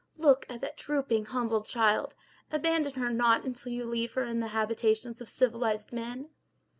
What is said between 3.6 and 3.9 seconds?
you